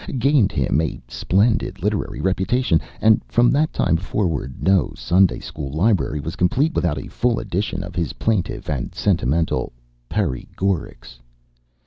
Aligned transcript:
gained 0.17 0.51
him 0.51 0.81
a 0.81 0.99
splendid 1.07 1.83
literary 1.83 2.19
reputation, 2.19 2.81
and 3.01 3.21
from 3.27 3.51
that 3.51 3.71
time 3.71 3.95
forward 3.97 4.55
no 4.59 4.91
Sunday 4.95 5.37
school 5.39 5.69
library 5.71 6.19
was 6.19 6.35
complete 6.35 6.73
without 6.73 6.97
a 6.97 7.07
full 7.07 7.39
edition 7.39 7.83
of 7.83 7.93
his 7.93 8.13
plaintive 8.13 8.67
and 8.67 8.95
sentimental 8.95 9.71
"Perry 10.09 10.49
Gorics." 10.55 11.19